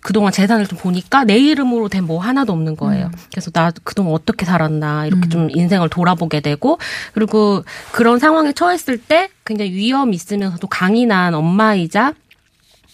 그동안 0.07 0.31
재산을 0.33 0.69
좀 0.69 0.79
보니까 0.79 1.25
내 1.25 1.37
이름으로 1.37 1.89
된 1.89 2.07
뭐 2.07 2.21
하나도 2.21 2.53
없는 2.53 2.77
거예요. 2.77 3.07
음. 3.07 3.13
그래서 3.33 3.51
나 3.51 3.73
그동안 3.83 4.13
어떻게 4.13 4.47
살았나 4.47 5.07
이렇게 5.07 5.27
음. 5.27 5.31
좀 5.31 5.49
인생을 5.51 5.89
돌아보게 5.89 6.39
되고 6.41 6.79
그리고 7.15 7.65
그런 7.91 8.21
상황에 8.21 8.53
처했을 8.53 8.99
때 8.99 9.29
굉장히 9.45 9.73
위험 9.73 10.13
있으면서도 10.15 10.69
강인한 10.69 11.35
엄마이자 11.35 12.13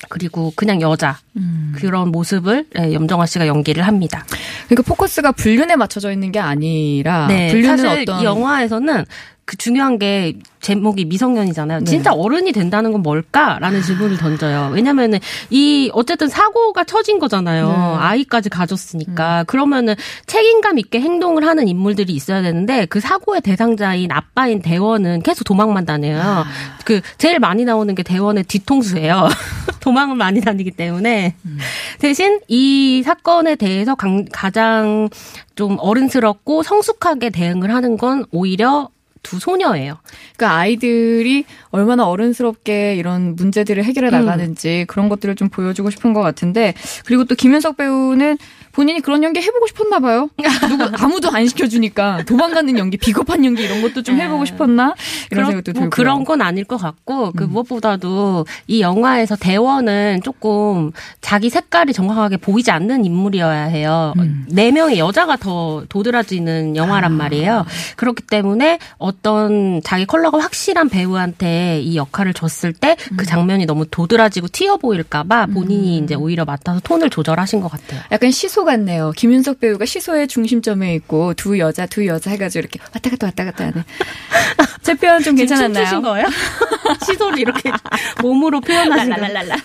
그리고 0.09 0.53
그냥 0.57 0.81
여자 0.81 1.19
음. 1.37 1.75
그런 1.77 2.09
모습을 2.09 2.67
네, 2.75 2.95
염정아 2.95 3.27
씨가 3.27 3.47
연기를 3.47 3.87
합니다. 3.87 4.25
그러니까 4.69 4.83
포커스가 4.89 5.33
불륜에 5.33 5.77
맞춰져 5.77 6.11
있는 6.11 6.33
게 6.33 6.41
아니라 6.41 7.27
네, 7.27 7.51
불륜은 7.53 7.77
사실 7.77 8.03
어떤 8.03 8.21
이 8.21 8.25
영화에서는 8.25 9.05
그 9.53 9.59
중요한 9.59 9.99
게 9.99 10.39
제목이 10.63 11.05
미성년이잖아요. 11.05 11.81
네. 11.81 11.85
진짜 11.85 12.11
어른이 12.15 12.53
된다는 12.53 12.91
건 12.93 13.03
뭘까라는 13.03 13.83
질문을 13.83 14.17
던져요. 14.17 14.71
왜냐면은 14.73 15.19
이 15.51 15.91
어쨌든 15.93 16.29
사고가 16.29 16.85
처진 16.85 17.19
거잖아요. 17.19 17.69
네. 17.69 17.75
아이까지 17.75 18.49
가졌으니까. 18.49 19.41
음. 19.41 19.45
그러면은 19.45 19.95
책임감 20.25 20.79
있게 20.79 21.01
행동을 21.01 21.47
하는 21.47 21.69
인물들이 21.69 22.15
있어야 22.15 22.41
되는데 22.41 22.87
그 22.87 22.99
사고의 22.99 23.43
대상자인 23.43 24.11
아빠인 24.11 24.63
대원은 24.63 25.21
계속 25.21 25.45
도망만 25.45 25.85
다녀요. 25.85 26.19
아. 26.23 26.45
그 26.87 27.03
제일 27.19 27.39
많이 27.39 27.67
나오는 27.67 27.95
게 27.95 28.03
대원의 28.03 28.45
뒤통수예요. 28.45 29.29
도망을 29.81 30.17
많이 30.17 30.41
다니기 30.41 30.71
때문에 30.71 31.35
음. 31.45 31.59
대신 31.99 32.41
이 32.49 33.03
사건에 33.05 33.57
대해서 33.57 33.97
가장 34.33 35.11
좀 35.57 35.77
어른스럽고 35.79 36.63
성숙하게 36.63 37.29
대응을 37.29 37.75
하는 37.75 37.99
건 37.99 38.25
오히려 38.31 38.89
두 39.23 39.39
소녀예요. 39.39 39.99
그러니까 40.37 40.59
아이들이 40.59 41.45
얼마나 41.71 42.07
어른스럽게 42.09 42.97
이런 42.97 43.37
문제들을 43.37 43.85
해결해 43.85 44.11
음. 44.11 44.13
나가는지 44.13 44.83
음. 44.83 44.87
그런 44.87 45.09
것들을 45.09 45.35
좀 45.37 45.49
보여주고 45.49 45.91
싶은 45.91 46.13
것 46.13 46.21
같은데 46.21 46.75
그리고 47.07 47.25
또 47.25 47.35
김윤석 47.35 47.77
배우는 47.77 48.39
본인이 48.73 49.01
그런 49.01 49.23
연기 49.23 49.41
해보고 49.41 49.67
싶었나 49.67 49.99
봐요. 50.01 50.31
누가 50.69 50.91
아무도 51.05 51.31
안 51.31 51.47
시켜주니까 51.47 52.25
도망가는 52.27 52.77
연기, 52.79 52.97
비겁한 52.97 53.45
연기 53.45 53.63
이런 53.63 53.83
것도 53.83 54.03
좀 54.03 54.19
해보고 54.19 54.41
네. 54.41 54.47
싶었나 54.47 54.95
이런 55.31 55.47
생각도 55.47 55.73
들고 55.73 55.81
뭐 55.81 55.91
그런 55.91 56.25
건 56.25 56.41
아닐 56.41 56.65
것 56.65 56.79
같고 56.79 57.33
그 57.33 57.45
음. 57.45 57.51
무엇보다도 57.51 58.47
이 58.67 58.81
영화에서 58.81 59.37
대원은 59.37 60.21
조금 60.25 60.93
자기 61.21 61.51
색깔이 61.51 61.93
정확하게 61.93 62.39
보이지 62.39 62.71
않는 62.71 63.05
인물이어야 63.05 63.65
해요. 63.65 64.15
음. 64.17 64.47
네 64.49 64.71
명의 64.71 64.99
여자가 64.99 65.37
더 65.37 65.85
도드라지는 65.89 66.77
영화란 66.77 67.13
아. 67.13 67.15
말이에요. 67.15 67.67
그렇기 67.97 68.23
때문에 68.23 68.79
어떤 68.97 69.83
자기 69.85 70.07
컬러가 70.07 70.39
확실한 70.39 70.89
배우한테 70.89 71.81
이 71.83 71.97
역할을 71.97 72.33
줬을 72.33 72.73
때그 72.73 73.05
음. 73.13 73.25
장면이 73.25 73.67
너무 73.67 73.85
도드라지고 73.87 74.49
튀어 74.49 74.79
보일까봐 74.79 75.47
본인이 75.47 75.99
음. 75.99 76.05
이제 76.05 76.15
오히려 76.15 76.45
맡아서 76.47 76.81
톤을 76.81 77.11
조절하신 77.11 77.61
것 77.61 77.71
같아요. 77.71 78.01
약간 78.11 78.31
시소 78.31 78.62
시소 78.63 78.65
같네요. 78.65 79.13
김윤석 79.17 79.59
배우가 79.59 79.85
시소의 79.85 80.29
중심점에 80.29 80.95
있고 80.95 81.35
두 81.35 81.59
여자 81.59 81.87
두 81.87 82.07
여자 82.07 82.31
해가지고 82.31 82.61
이렇게 82.61 82.79
왔다 82.95 83.11
갔다 83.11 83.27
왔다 83.27 83.45
갔다 83.45 83.65
하는. 83.67 83.83
제 84.83 84.95
표현 84.95 85.23
좀 85.23 85.35
괜찮았나요? 85.35 85.85
춤추신 85.85 86.03
거예요? 86.03 86.27
시소를 87.07 87.39
이렇게 87.41 87.71
몸으로 88.23 88.61
표현하신 88.61 89.11
랄랄랄라. 89.11 89.57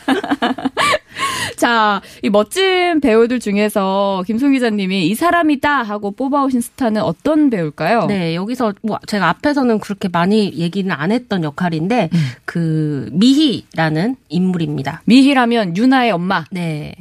자, 1.57 2.01
이 2.23 2.29
멋진 2.29 2.99
배우들 3.01 3.39
중에서 3.39 4.23
김송 4.25 4.53
기자님이 4.53 5.07
이 5.07 5.15
사람이다 5.15 5.83
하고 5.83 6.11
뽑아오신 6.11 6.61
스타는 6.61 7.01
어떤 7.01 7.49
배우일까요? 7.49 8.05
네, 8.05 8.35
여기서 8.35 8.73
뭐 8.81 8.99
제가 9.07 9.29
앞에서는 9.29 9.79
그렇게 9.79 10.07
많이 10.07 10.53
얘기는 10.55 10.91
안 10.91 11.11
했던 11.11 11.43
역할인데 11.43 12.09
음. 12.13 12.29
그 12.45 13.09
미희라는 13.13 14.15
인물입니다. 14.29 15.01
미희라면 15.05 15.77
유나의 15.77 16.11
엄마. 16.11 16.45
네. 16.51 16.93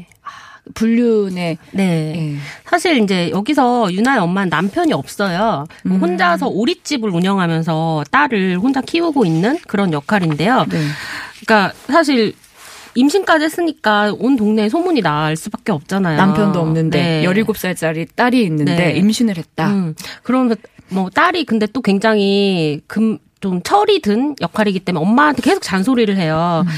불륜의 0.75 1.58
네. 1.73 1.87
네. 1.87 2.37
사실 2.64 3.02
이제 3.02 3.30
여기서 3.30 3.92
유나의 3.92 4.20
엄마는 4.20 4.49
남편이 4.49 4.92
없어요. 4.92 5.66
음. 5.87 6.00
혼자서 6.00 6.49
오리집을 6.49 7.11
운영하면서 7.11 8.04
딸을 8.11 8.58
혼자 8.58 8.80
키우고 8.80 9.25
있는 9.25 9.58
그런 9.66 9.92
역할인데요. 9.92 10.66
네. 10.68 10.78
그러니까 11.40 11.73
사실 11.87 12.35
임신까지 12.94 13.44
했으니까 13.44 14.14
온 14.18 14.37
동네에 14.37 14.68
소문이 14.68 15.02
날 15.02 15.37
수밖에 15.37 15.73
없잖아요. 15.73 16.16
남편도 16.16 16.58
없는데 16.58 16.99
네. 16.99 17.23
17살짜리 17.25 18.08
딸이 18.14 18.42
있는데 18.44 18.75
네. 18.75 18.92
임신을 18.92 19.37
했다. 19.37 19.68
음, 19.68 19.94
그러면 20.23 20.56
뭐 20.88 21.11
딸이 21.11 21.44
근데 21.44 21.66
또 21.66 21.82
굉장히 21.82 22.80
금, 22.87 23.18
좀 23.40 23.62
철이 23.62 24.00
든 24.00 24.35
역할이기 24.40 24.80
때문에 24.80 25.04
엄마한테 25.04 25.42
계속 25.42 25.62
잔소리를 25.62 26.16
해요. 26.16 26.64
음. 26.66 26.73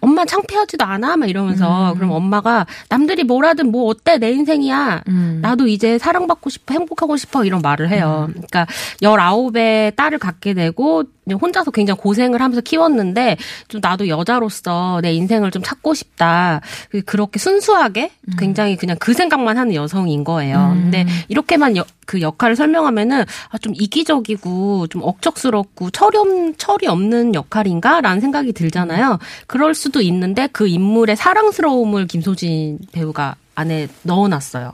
엄마 0.00 0.24
창피하지도 0.24 0.84
않아? 0.84 1.16
막 1.16 1.28
이러면서 1.28 1.92
음. 1.92 1.96
그럼 1.96 2.10
엄마가 2.12 2.66
남들이 2.88 3.24
뭐라든 3.24 3.70
뭐 3.70 3.86
어때 3.86 4.18
내 4.18 4.30
인생이야. 4.32 5.04
음. 5.08 5.38
나도 5.42 5.68
이제 5.68 5.98
사랑받고 5.98 6.50
싶어 6.50 6.74
행복하고 6.74 7.16
싶어 7.16 7.44
이런 7.44 7.60
말을 7.60 7.90
해요. 7.90 8.26
음. 8.28 8.32
그러니까 8.32 8.66
19의 9.02 9.94
딸을 9.96 10.18
갖게 10.18 10.54
되고 10.54 11.04
혼자서 11.32 11.70
굉장히 11.70 11.98
고생을 12.00 12.40
하면서 12.40 12.60
키웠는데 12.60 13.36
좀 13.68 13.80
나도 13.82 14.08
여자로서 14.08 15.00
내 15.02 15.12
인생을 15.12 15.50
좀 15.50 15.62
찾고 15.62 15.94
싶다. 15.94 16.60
그렇게 17.06 17.38
순수하게 17.38 18.10
음. 18.28 18.32
굉장히 18.38 18.76
그냥 18.76 18.96
그 19.00 19.14
생각만 19.14 19.56
하는 19.58 19.74
여성인 19.74 20.24
거예요. 20.24 20.72
음. 20.74 20.82
근데 20.82 21.06
이렇게만 21.28 21.76
여, 21.76 21.84
그 22.06 22.20
역할을 22.20 22.56
설명하면은 22.56 23.24
아, 23.50 23.58
좀 23.58 23.72
이기적이고 23.74 24.88
좀 24.88 25.02
억척스럽고 25.02 25.90
철이, 25.90 26.18
없, 26.18 26.26
철이 26.58 26.86
없는 26.86 27.34
역할인가라는 27.34 28.20
생각이 28.20 28.52
들잖아요. 28.52 29.18
그럴 29.46 29.74
수도 29.74 30.00
있는데 30.02 30.48
그 30.52 30.66
인물의 30.66 31.16
사랑스러움을 31.16 32.06
김소진 32.06 32.78
배우가 32.92 33.36
안에 33.54 33.88
넣어놨어요. 34.02 34.72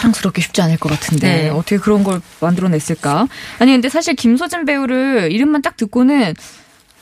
사랑스럽기 0.00 0.40
쉽지 0.40 0.62
않을 0.62 0.78
것 0.78 0.88
같은데 0.88 1.42
네. 1.44 1.48
어떻게 1.50 1.76
그런 1.76 2.02
걸 2.04 2.20
만들어냈을까? 2.40 3.28
아니 3.58 3.72
근데 3.72 3.88
사실 3.88 4.14
김소진 4.14 4.64
배우를 4.64 5.30
이름만 5.32 5.62
딱 5.62 5.76
듣고는 5.76 6.34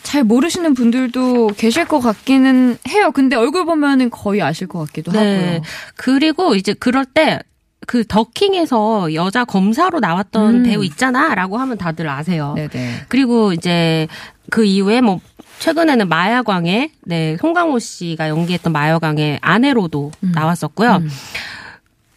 잘 0.02 0.24
모르시는 0.24 0.74
분들도 0.74 1.48
계실 1.56 1.84
것 1.84 2.00
같기는 2.00 2.78
해요. 2.88 3.10
근데 3.12 3.36
얼굴 3.36 3.64
보면은 3.64 4.10
거의 4.10 4.42
아실 4.42 4.66
것 4.66 4.80
같기도 4.86 5.12
네. 5.12 5.18
하고요. 5.18 5.62
그리고 5.96 6.54
이제 6.54 6.72
그럴 6.74 7.04
때 7.04 7.40
그 7.88 8.04
더킹에서 8.06 9.14
여자 9.14 9.46
검사로 9.46 9.98
나왔던 10.00 10.56
음. 10.56 10.62
배우 10.62 10.84
있잖아라고 10.84 11.56
하면 11.56 11.78
다들 11.78 12.06
아세요. 12.06 12.52
네네. 12.54 13.06
그리고 13.08 13.54
이제 13.54 14.06
그 14.50 14.66
이후에 14.66 15.00
뭐 15.00 15.20
최근에는 15.60 16.06
마야광의 16.06 16.90
네 17.06 17.36
송강호 17.38 17.78
씨가 17.78 18.28
연기했던 18.28 18.74
마야광의 18.74 19.38
아내로도 19.40 20.12
음. 20.22 20.32
나왔었고요. 20.34 20.96
음. 20.96 21.08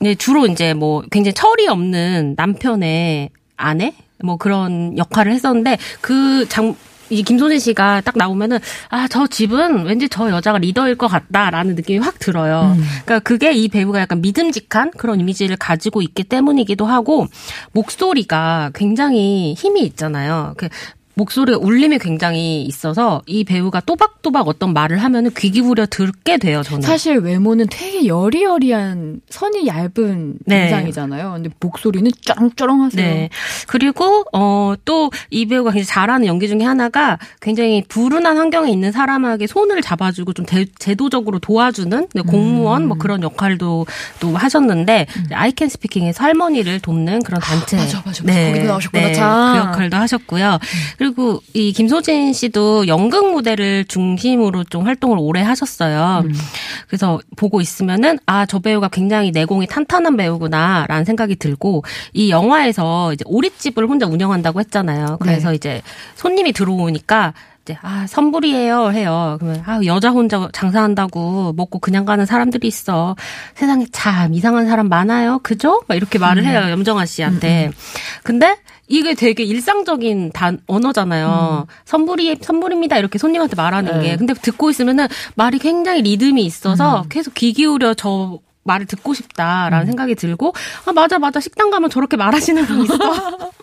네, 0.01 0.15
주로 0.15 0.47
이제 0.47 0.73
뭐 0.73 1.03
굉장히 1.11 1.33
철이 1.33 1.67
없는 1.67 2.33
남편의 2.35 3.29
아내 3.55 3.93
뭐 4.23 4.37
그런 4.37 4.97
역할을 4.97 5.31
했었는데 5.31 5.77
그 6.01 6.47
장, 6.49 6.75
이 7.11 7.23
김소진 7.23 7.59
씨가 7.59 8.01
딱 8.01 8.17
나오면은 8.17 8.57
아 8.89 9.07
저 9.11 9.27
집은 9.27 9.85
왠지 9.85 10.07
저 10.09 10.29
여자가 10.31 10.57
리더일 10.57 10.95
것 10.95 11.07
같다라는 11.07 11.75
느낌이 11.75 11.99
확 11.99 12.17
들어요. 12.17 12.75
음. 12.77 12.83
그러니까 13.05 13.19
그게 13.19 13.51
이 13.53 13.67
배우가 13.67 13.99
약간 13.99 14.21
믿음직한 14.21 14.91
그런 14.91 15.19
이미지를 15.19 15.57
가지고 15.57 16.01
있기 16.01 16.23
때문이기도 16.23 16.85
하고 16.85 17.27
목소리가 17.73 18.71
굉장히 18.73 19.53
힘이 19.55 19.81
있잖아요. 19.81 20.53
그 20.57 20.69
목소리가 21.13 21.57
울림이 21.59 21.99
굉장히 21.99 22.63
있어서 22.63 23.21
이 23.25 23.43
배우가 23.43 23.81
또박또박 23.81 24.47
어떤 24.47 24.73
말을 24.73 24.97
하면은 24.99 25.31
귀 25.37 25.51
기울여 25.51 25.85
듣게 25.87 26.37
돼요, 26.37 26.63
저는. 26.63 26.81
사실 26.81 27.17
외모는 27.17 27.67
되게 27.69 28.07
여리여리한 28.07 29.21
선이 29.29 29.67
얇은 29.67 30.35
네. 30.45 30.65
인상이잖아요. 30.65 31.31
근데 31.33 31.49
목소리는 31.59 32.09
쩌렁쩌렁하세요. 32.21 33.05
네. 33.05 33.29
그리고 33.67 34.25
어 34.33 34.75
또 34.85 35.09
이 35.29 35.45
배우가 35.45 35.71
굉장히 35.71 35.85
잘하는 35.85 36.27
연기 36.27 36.47
중에 36.47 36.63
하나가 36.63 37.17
굉장히 37.41 37.83
불운한 37.87 38.37
환경에 38.37 38.71
있는 38.71 38.91
사람에게 38.91 39.47
손을 39.47 39.81
잡아주고 39.81 40.33
좀 40.33 40.45
대, 40.45 40.65
제도적으로 40.79 41.39
도와주는 41.39 42.07
네, 42.13 42.21
공무원 42.21 42.83
음. 42.83 42.87
뭐 42.89 42.97
그런 42.97 43.21
역할도 43.23 43.85
또 44.19 44.35
하셨는데 44.35 45.07
음. 45.15 45.25
아이캔 45.31 45.69
스피킹에서 45.69 46.23
할머니를 46.23 46.79
돕는 46.79 47.23
그런 47.23 47.39
단체. 47.41 47.77
아, 47.77 47.81
맞아, 47.81 48.01
맞아. 48.05 48.23
네. 48.23 48.47
거기도 48.51 48.65
나오셨구나. 48.67 49.03
네. 49.07 49.13
그 49.13 49.67
역할도 49.67 49.97
하셨고요. 49.97 50.53
음. 50.53 51.00
그리고 51.01 51.41
이 51.55 51.73
김소진 51.73 52.31
씨도 52.31 52.85
연극 52.85 53.31
무대를 53.31 53.85
중심으로 53.85 54.65
좀 54.65 54.85
활동을 54.85 55.17
오래 55.19 55.41
하셨어요. 55.41 56.21
음. 56.25 56.31
그래서 56.87 57.19
보고 57.35 57.59
있으면은 57.59 58.19
아, 58.27 58.45
저 58.45 58.59
배우가 58.59 58.87
굉장히 58.89 59.31
내공이 59.31 59.65
탄탄한 59.65 60.15
배우구나라는 60.15 61.03
생각이 61.03 61.37
들고 61.37 61.83
이 62.13 62.29
영화에서 62.29 63.13
이제 63.13 63.23
오리집을 63.25 63.89
혼자 63.89 64.05
운영한다고 64.05 64.59
했잖아요. 64.59 65.17
그래서 65.19 65.49
네. 65.49 65.55
이제 65.55 65.81
손님이 66.13 66.53
들어오니까 66.53 67.33
이제 67.63 67.77
아 67.81 68.07
선불이에요 68.07 68.91
해요. 68.91 69.37
그러면 69.39 69.63
아 69.65 69.79
여자 69.85 70.09
혼자 70.09 70.49
장사한다고 70.51 71.53
먹고 71.53 71.79
그냥 71.79 72.05
가는 72.05 72.25
사람들이 72.25 72.67
있어. 72.67 73.15
세상에 73.55 73.85
참 73.91 74.33
이상한 74.33 74.67
사람 74.67 74.89
많아요. 74.89 75.39
그죠? 75.43 75.81
막 75.87 75.95
이렇게 75.95 76.17
말을 76.17 76.43
음. 76.43 76.47
해요 76.47 76.71
염정아 76.71 77.05
씨한테. 77.05 77.65
음, 77.65 77.67
음. 77.67 77.73
근데 78.23 78.57
이게 78.87 79.13
되게 79.13 79.43
일상적인 79.43 80.31
단 80.33 80.59
언어잖아요. 80.67 81.67
음. 81.67 81.73
선불이 81.85 82.39
선불입니다 82.41 82.97
이렇게 82.97 83.19
손님한테 83.19 83.55
말하는 83.55 83.99
네. 83.99 84.09
게. 84.09 84.17
근데 84.17 84.33
듣고 84.33 84.69
있으면은 84.69 85.07
말이 85.35 85.59
굉장히 85.59 86.01
리듬이 86.01 86.43
있어서 86.43 87.03
음. 87.03 87.09
계속 87.09 87.35
귀 87.35 87.53
기울여 87.53 87.93
저 87.93 88.39
말을 88.63 88.85
듣고 88.87 89.13
싶다라는 89.13 89.81
음. 89.81 89.85
생각이 89.85 90.15
들고 90.15 90.53
아 90.85 90.93
맞아 90.93 91.19
맞아 91.19 91.39
식당 91.39 91.69
가면 91.69 91.89
저렇게 91.89 92.17
말하시는 92.17 92.65
분 92.65 92.83
있어. 92.83 92.95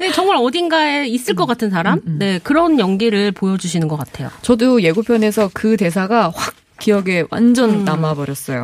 네, 0.00 0.10
정말 0.12 0.36
어딘가에 0.36 1.06
있을 1.06 1.34
것 1.34 1.46
같은 1.46 1.70
사람? 1.70 1.98
음, 1.98 2.02
음. 2.06 2.16
네, 2.18 2.40
그런 2.42 2.78
연기를 2.78 3.32
보여주시는 3.32 3.88
것 3.88 3.96
같아요. 3.96 4.30
저도 4.42 4.82
예고편에서 4.82 5.50
그 5.54 5.76
대사가 5.76 6.32
확 6.34 6.54
기억에 6.78 7.24
완전 7.30 7.70
음. 7.70 7.84
남아버렸어요. 7.84 8.62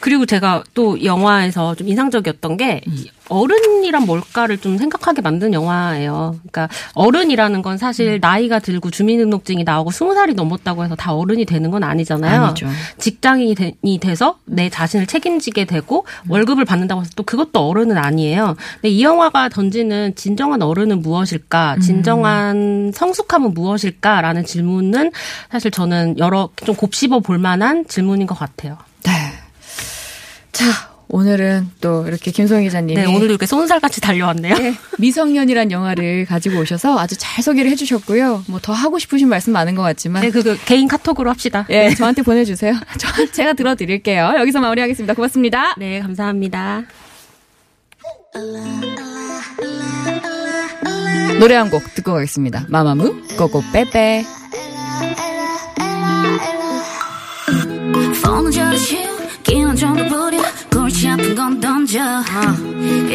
그리고 0.00 0.26
제가 0.26 0.64
또 0.74 1.02
영화에서 1.02 1.74
좀 1.74 1.88
인상적이었던 1.88 2.56
게 2.56 2.80
음. 2.86 3.04
어른이란 3.28 4.04
뭘까를 4.06 4.58
좀 4.58 4.78
생각하게 4.78 5.20
만든 5.22 5.52
영화예요. 5.52 6.36
그러니까 6.38 6.68
어른이라는 6.94 7.62
건 7.62 7.78
사실 7.78 8.14
음. 8.14 8.18
나이가 8.20 8.58
들고 8.58 8.90
주민등록증이 8.90 9.64
나오고 9.64 9.90
스무 9.90 10.14
살이 10.14 10.34
넘었다고 10.34 10.84
해서 10.84 10.94
다 10.94 11.14
어른이 11.14 11.44
되는 11.44 11.70
건 11.70 11.84
아니잖아요. 11.84 12.42
아니죠. 12.42 12.68
직장인이 12.98 13.98
돼서 14.00 14.38
내 14.44 14.70
자신을 14.70 15.06
책임지게 15.06 15.66
되고 15.66 16.06
음. 16.24 16.30
월급을 16.30 16.64
받는다고 16.64 17.02
해서 17.02 17.10
또 17.16 17.22
그것도 17.22 17.68
어른은 17.68 17.98
아니에요. 17.98 18.56
근데 18.74 18.88
이 18.88 19.02
영화가 19.02 19.50
던지는 19.50 20.14
진정한 20.14 20.62
어른은 20.62 21.02
무엇일까? 21.02 21.74
음. 21.76 21.80
진정한 21.80 22.92
성숙함은 22.94 23.54
무엇일까라는 23.54 24.44
질문은 24.44 25.12
사실 25.50 25.70
저는 25.70 26.18
여러 26.18 26.48
좀 26.56 26.74
곱씹어 26.74 27.20
볼 27.20 27.38
만한 27.38 27.86
질문인 27.86 28.26
것 28.26 28.38
같아요. 28.38 28.78
네. 30.58 30.64
자, 30.64 30.88
오늘은 31.10 31.70
또 31.80 32.06
이렇게 32.06 32.30
김성희 32.30 32.64
기자님이 32.64 33.00
네, 33.00 33.06
오늘도 33.06 33.26
이렇게 33.26 33.46
쏜살같이 33.46 34.00
달려왔네요. 34.02 34.54
네, 34.58 34.74
미성년이란 34.98 35.70
영화를 35.70 36.26
가지고 36.26 36.58
오셔서 36.60 36.98
아주 36.98 37.16
잘 37.16 37.42
소개를 37.42 37.70
해주셨고요. 37.70 38.44
뭐 38.48 38.60
더 38.60 38.72
하고 38.74 38.98
싶으신 38.98 39.28
말씀 39.28 39.52
많은 39.54 39.74
것 39.74 39.82
같지만 39.82 40.20
네, 40.22 40.30
그, 40.30 40.42
그 40.42 40.58
개인 40.66 40.86
카톡으로 40.88 41.30
합시다. 41.30 41.64
예, 41.70 41.88
네, 41.88 41.94
저한테 41.94 42.22
보내주세요. 42.22 42.74
저, 42.98 43.30
제가 43.32 43.54
들어드릴게요. 43.54 44.34
여기서 44.38 44.60
마무리하겠습니다. 44.60 45.14
고맙습니다. 45.14 45.74
네, 45.78 46.00
감사합니다. 46.00 46.82
노래 51.40 51.54
한 51.54 51.70
곡 51.70 51.82
듣고 51.94 52.12
가겠습니다. 52.14 52.66
마마무 52.68 53.14
고고 53.38 53.62
빼빼. 53.72 54.24
골치 58.22 58.60
아픈 58.60 60.08
건 61.38 61.60
던져. 61.60 62.00
아. 62.02 62.56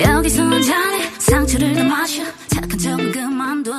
여기서 0.01 0.45
잔에 0.61 1.11
상처를 1.19 1.73
더 1.73 1.83
마셔. 1.83 2.23
착한 2.47 2.79
척은 2.79 3.11
그만둬. 3.11 3.73